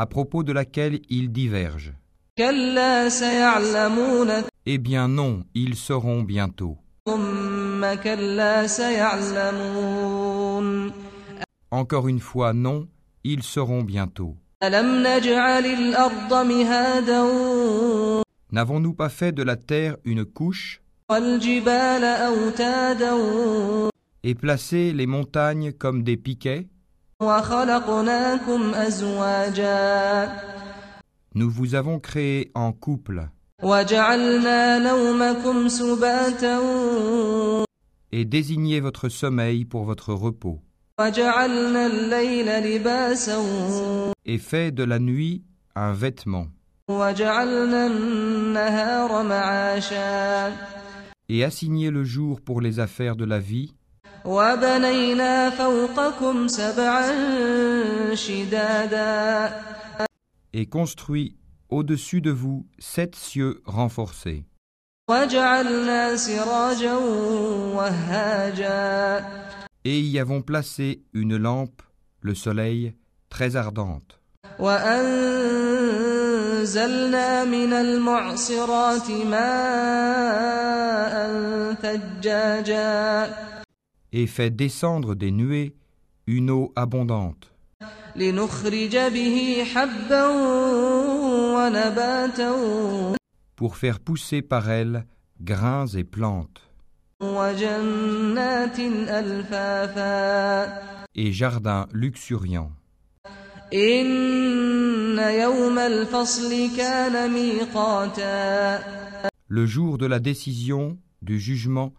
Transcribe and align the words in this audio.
à 0.00 0.06
propos 0.06 0.42
de 0.42 0.52
laquelle 0.54 1.02
ils 1.10 1.30
divergent. 1.30 1.92
Eh 4.64 4.78
bien 4.78 5.08
non, 5.08 5.44
ils 5.54 5.76
seront 5.76 6.22
bientôt. 6.22 6.78
Encore 11.70 12.08
une 12.08 12.20
fois, 12.20 12.54
non, 12.54 12.88
ils 13.24 13.42
seront 13.42 13.82
bientôt. 13.82 14.36
N'avons-nous 18.52 18.94
pas 18.94 19.10
fait 19.10 19.32
de 19.32 19.42
la 19.42 19.56
terre 19.56 19.96
une 20.06 20.24
couche 20.24 20.80
et 24.22 24.34
placé 24.34 24.92
les 24.94 25.06
montagnes 25.06 25.72
comme 25.72 26.02
des 26.02 26.16
piquets? 26.16 26.68
Nous 31.34 31.50
vous 31.50 31.74
avons 31.74 32.00
créé 32.00 32.50
en 32.54 32.72
couple. 32.72 33.28
Et 38.12 38.24
désigné 38.24 38.80
votre 38.80 39.10
sommeil 39.10 39.66
pour 39.66 39.84
votre 39.84 40.14
repos. 40.14 40.60
Et 44.24 44.38
fait 44.38 44.70
de 44.70 44.84
la 44.84 44.98
nuit 44.98 45.44
un 45.74 45.92
vêtement. 45.92 46.46
Et 51.28 51.44
assigné 51.44 51.90
le 51.90 52.04
jour 52.04 52.40
pour 52.40 52.62
les 52.62 52.80
affaires 52.80 53.16
de 53.16 53.26
la 53.26 53.38
vie. 53.38 53.74
وبنينا 54.25 55.49
فوقكم 55.49 56.47
سبعا 56.47 57.11
شدادا 58.15 59.53
et 60.53 60.65
construit 60.67 61.35
au-dessus 61.69 62.21
de 62.21 62.31
vous 62.31 62.65
sept 62.79 63.15
cieux 63.15 63.61
renforcés 63.65 64.43
وجعلنا 65.09 66.15
سراجا 66.15 66.93
وهاجا 67.75 69.25
et 69.85 70.01
y 70.01 70.17
avons 70.19 70.41
placé 70.41 71.03
une 71.13 71.37
lampe, 71.37 71.83
le 72.21 72.33
soleil, 72.33 72.95
très 73.29 73.55
ardente 73.55 74.19
وأنزلنا 74.59 75.93
من 77.43 77.73
المعصرات 77.73 79.11
ماء 79.11 79.55
ثجاجا 81.81 83.29
et 84.12 84.26
fait 84.26 84.50
descendre 84.50 85.14
des 85.14 85.30
nuées 85.30 85.74
une 86.26 86.50
eau 86.50 86.72
abondante. 86.76 87.52
Pour 93.56 93.76
faire 93.76 94.00
pousser 94.00 94.42
par 94.42 94.70
elle 94.70 95.06
grains 95.40 95.86
et 95.86 96.04
plantes. 96.04 96.62
Et 101.14 101.32
jardins 101.32 101.86
luxuriants. 101.92 102.72
Le 109.48 109.66
jour 109.66 109.98
de 109.98 110.06
la 110.06 110.18
décision, 110.18 110.98
du 111.22 111.38
jugement, 111.38 111.92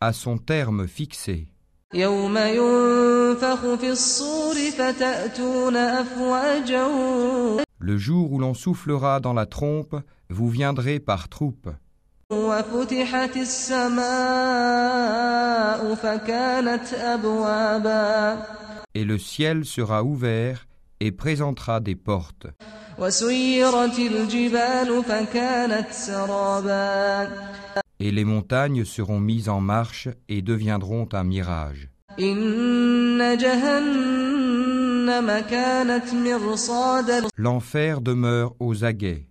à 0.00 0.12
son 0.12 0.36
terme 0.38 0.86
fixé. 0.86 1.46
يوم 1.93 2.37
ينفخ 2.37 3.75
في 3.75 3.89
الصور 3.91 4.55
فتأتون 4.77 5.75
أفواجا 5.75 6.87
le 7.83 7.97
jour 7.97 8.31
où 8.31 8.39
l'on 8.39 8.53
soufflera 8.53 9.19
dans 9.19 9.33
la 9.33 9.47
trompe, 9.47 9.95
vous 10.29 10.49
viendrez 10.49 10.99
par 10.99 11.29
troupes, 11.29 11.69
وفتحت 12.31 13.37
السماء 14.61 15.95
فكانت 15.95 16.93
أبوابا 16.93 18.37
et 18.93 19.05
le 19.05 19.17
ciel 19.17 19.65
sera 19.65 20.03
ouvert 20.03 20.67
et 20.99 21.11
présentera 21.11 21.79
des 21.79 21.95
portes, 21.95 22.47
وسيرت 22.99 23.99
الجبال 23.99 25.03
فكانت 25.03 25.91
سرابا 25.91 27.29
et 27.98 28.10
les 28.10 28.24
montagnes 28.24 28.84
seront 28.84 29.20
mises 29.20 29.48
en 29.48 29.60
marche 29.60 30.08
et 30.28 30.42
deviendront 30.42 31.08
un 31.12 31.24
mirage. 31.24 31.88
L'enfer 37.36 38.00
demeure 38.00 38.54
aux 38.58 38.84
aguets. 38.84 39.26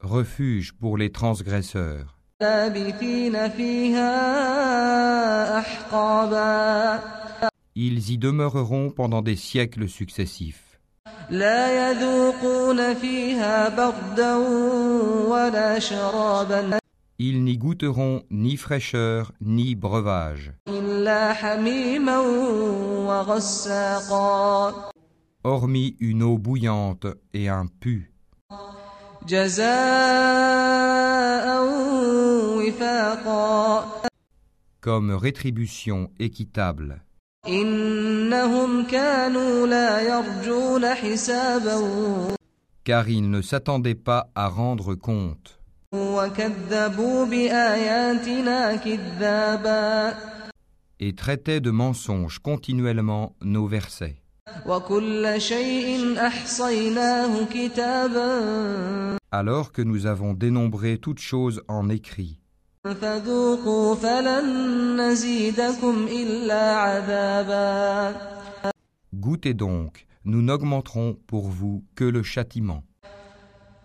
Refuge 0.00 0.72
pour 0.72 0.96
les 0.96 1.12
transgresseurs. 1.12 2.16
Ils 7.74 8.10
y 8.10 8.18
demeureront 8.18 8.90
pendant 8.90 9.20
des 9.20 9.36
siècles 9.36 9.88
successifs. 9.88 10.69
لا 11.29 11.91
يذوقون 11.91 12.93
فيها 12.93 13.69
بردا 13.69 14.35
ولا 15.27 15.79
شرابا 15.79 16.79
Ils 17.17 17.41
n'y 17.45 17.57
goûteront 17.57 18.23
ni 18.29 18.57
fraîcheur 18.57 19.31
ni 19.41 19.73
breuvage, 19.75 20.51
إلا 20.67 21.33
حميما 21.33 22.17
وغساقا 23.07 24.73
hormis 25.43 25.95
une 25.99 26.23
eau 26.23 26.37
bouillante 26.37 27.07
et 27.33 27.47
un 27.49 27.67
pu, 27.67 28.11
جزاء 29.27 29.65
وفاقا 32.57 33.85
comme 34.81 35.11
rétribution 35.11 36.09
équitable. 36.19 37.01
إنهم 38.29 38.83
كانوا 38.87 39.67
لا 39.67 40.01
يرجون 40.01 40.85
حسابا 40.85 42.35
Car 42.87 43.09
ils 43.09 43.27
ne 43.31 43.41
s'attendaient 43.41 44.01
pas 44.09 44.29
à 44.35 44.47
rendre 44.47 44.93
compte, 44.95 45.59
وكذبوا 45.93 47.25
بآياتنا 47.25 48.75
كذابا 48.75 50.13
et 50.99 51.13
traitaient 51.13 51.59
de 51.59 51.71
mensonges 51.71 52.39
continuellement 52.39 53.35
nos 53.41 53.67
versets. 53.67 54.15
وكل 54.65 55.41
شيء 55.41 56.19
أحصيناه 56.27 57.45
كتابا 57.53 59.17
Alors 59.31 59.71
que 59.71 59.81
nous 59.81 60.05
avons 60.05 60.33
dénombré 60.33 60.97
toutes 60.97 61.19
choses 61.19 61.61
en 61.67 61.89
écrit. 61.89 62.38
فذوقوا 62.83 63.95
فلن 63.95 65.01
نزيدكم 65.01 66.07
إلا 66.11 66.75
عذابا 66.75 68.15
Goûtez 69.15 69.53
donc, 69.53 70.05
nous 70.25 70.41
n'augmenterons 70.41 71.17
pour 71.27 71.47
vous 71.49 71.83
que 71.95 72.03
le 72.03 72.21
châtiment. 72.23 72.83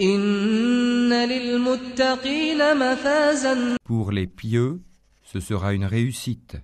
إن 0.00 1.12
للمتقين 1.12 2.76
مفازا 2.76 3.76
Pour 3.84 4.12
les 4.12 4.26
pieux, 4.26 4.80
ce 5.22 5.40
sera 5.40 5.72
une 5.74 5.84
réussite. 5.84 6.56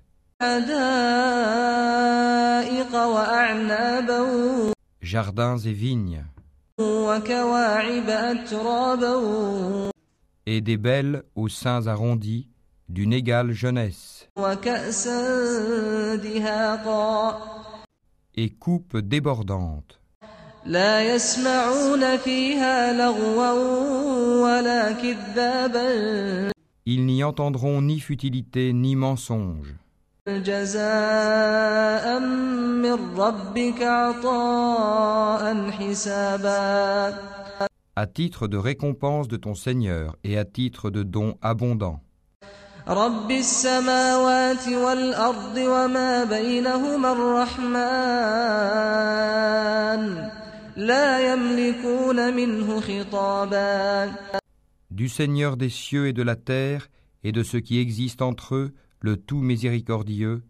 حدائق 1.64 2.94
وأعنابا 2.94 4.72
Jardins 5.02 5.58
et 5.58 5.72
vignes, 5.72 6.22
وكواعب 6.80 8.08
أترابا 8.08 9.14
et 10.45 10.61
des 10.61 10.77
belles 10.77 11.23
aux 11.35 11.49
seins 11.49 11.87
arrondis 11.87 12.47
d'une 12.89 13.13
égale 13.13 13.51
jeunesse. 13.51 14.27
Et 18.35 18.49
coupe 18.49 18.97
débordante. 18.97 19.99
Ils 26.85 27.05
n'y 27.05 27.23
entendront 27.23 27.81
ni 27.81 27.99
futilité 27.99 28.73
ni 28.73 28.95
mensonge 28.95 29.75
à 37.99 38.07
titre 38.07 38.47
de 38.47 38.55
récompense 38.55 39.27
de 39.27 39.35
ton 39.35 39.55
Seigneur 39.55 40.15
et 40.23 40.37
à 40.37 40.45
titre 40.45 40.89
de 40.89 41.03
don 41.03 41.37
abondant. 41.41 41.99
Du 54.91 55.09
Seigneur 55.09 55.57
des 55.57 55.69
cieux 55.69 56.07
et 56.07 56.13
de 56.13 56.23
la 56.23 56.35
terre, 56.37 56.87
et 57.25 57.33
de 57.33 57.43
ce 57.43 57.57
qui 57.57 57.79
existe 57.79 58.21
entre 58.21 58.55
eux, 58.55 58.73
le 59.01 59.17
tout 59.17 59.41
miséricordieux, 59.41 60.43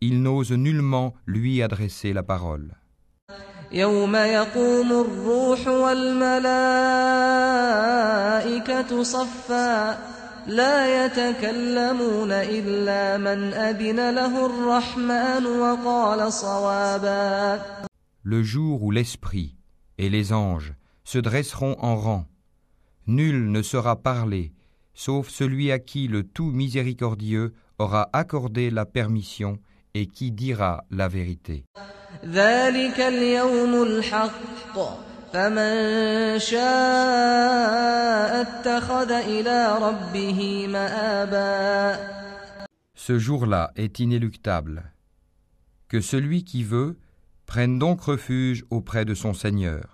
ils 0.00 0.20
n'osent 0.20 0.50
nullement 0.50 1.14
lui 1.26 1.62
adresser 1.62 2.12
la 2.12 2.24
parole. 2.24 2.81
يوم 3.71 4.15
يقوم 4.15 4.91
الروح 4.91 5.67
والملائكة 5.67 6.47
صفا 9.03 9.97
لا 10.47 11.05
يتكلمون 11.05 12.31
إلا 12.31 13.17
من 13.17 13.53
أذن 13.53 14.15
له 14.15 14.45
الرحمن 14.45 15.45
وقال 15.45 16.33
صوابا 16.33 17.59
Le 18.23 18.43
jour 18.43 18.83
où 18.83 18.91
l'Esprit 18.91 19.55
et 19.97 20.09
les 20.09 20.33
anges 20.33 20.73
se 21.03 21.17
dresseront 21.17 21.75
en 21.79 21.95
rang, 21.95 22.25
nul 23.07 23.51
ne 23.51 23.61
sera 23.61 23.95
parlé, 23.95 24.51
sauf 24.93 25.29
celui 25.29 25.71
à 25.71 25.79
qui 25.79 26.07
le 26.07 26.23
tout 26.23 26.51
miséricordieux 26.51 27.53
aura 27.79 28.09
accordé 28.13 28.69
la 28.69 28.85
permission 28.85 29.59
et 29.93 30.07
qui 30.07 30.31
dira 30.31 30.83
la 30.91 31.07
vérité. 31.07 31.63
ذلك 32.24 33.00
اليوم 33.00 33.82
الحق 33.82 34.78
فمن 35.32 36.38
شاء 36.38 36.62
اتخذ 38.40 39.10
إلى 39.10 39.78
ربه 39.82 40.66
مآبا 40.68 41.96
Ce 42.94 43.18
jour-là 43.18 43.72
est 43.74 43.98
inéluctable. 43.98 44.84
Que 45.88 46.00
celui 46.00 46.44
qui 46.44 46.62
veut 46.62 46.96
prenne 47.46 47.78
donc 47.78 48.02
refuge 48.02 48.64
auprès 48.70 49.04
de 49.04 49.14
son 49.14 49.34
Seigneur. 49.34 49.88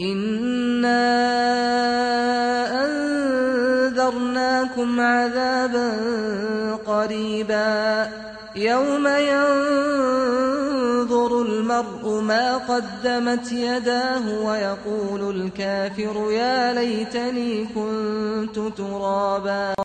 إنا 0.00 1.00
أنذرناكم 2.84 5.00
عذابا 5.00 5.90
قريبا 6.86 8.08
يوم 8.56 9.06
ينظر 11.39 11.41
المرء 11.41 12.21
ما 12.21 12.57
قدمت 12.57 13.51
يداه 13.51 14.45
ويقول 14.45 15.21
الكافر 15.41 16.31
يا 16.31 16.73
ليتني 16.73 17.65
كنت 17.65 18.77
ترابا 18.77 19.75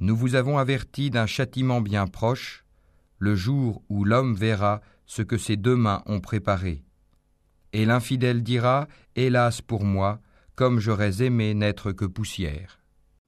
Nous 0.00 0.16
vous 0.16 0.34
avons 0.34 0.58
averti 0.58 1.10
d'un 1.10 1.26
châtiment 1.26 1.80
bien 1.80 2.06
proche, 2.06 2.64
le 3.18 3.34
jour 3.34 3.82
où 3.88 4.04
l'homme 4.04 4.34
verra 4.34 4.80
ce 5.06 5.22
que 5.22 5.38
ses 5.38 5.56
deux 5.56 5.74
mains 5.74 6.02
ont 6.06 6.20
préparé. 6.20 6.84
Et 7.72 7.84
l'infidèle 7.86 8.42
dira, 8.42 8.88
Hélas 9.16 9.62
pour 9.62 9.84
moi, 9.84 10.20
comme 10.54 10.80
j'aurais 10.80 11.22
aimé 11.22 11.54
n'être 11.54 11.92
que 11.92 12.04
poussière. 12.04 12.78